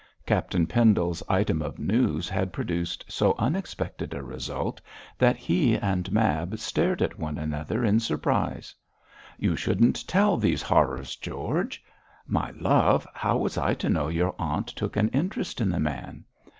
Captain 0.25 0.65
Pendle's 0.65 1.21
item 1.29 1.61
of 1.61 1.77
news 1.77 2.27
had 2.27 2.51
produced 2.51 3.05
so 3.07 3.35
unexpected 3.37 4.15
a 4.15 4.23
result 4.23 4.81
that 5.19 5.35
he 5.37 5.77
and 5.77 6.11
Mab 6.11 6.57
stared 6.57 7.03
at 7.03 7.19
one 7.19 7.37
another 7.37 7.85
in 7.85 7.99
surprise. 7.99 8.73
'You 9.37 9.55
shouldn't 9.55 10.07
tell 10.07 10.37
these 10.37 10.63
horrors, 10.63 11.15
George.' 11.17 11.83
'My 12.25 12.49
love, 12.55 13.05
how 13.13 13.37
was 13.37 13.59
I 13.59 13.75
to 13.75 13.89
know 13.89 14.07
your 14.07 14.33
aunt 14.39 14.69
took 14.69 14.95
an 14.97 15.09
interest 15.09 15.61
in 15.61 15.69
the 15.69 15.79
man?' 15.79 16.25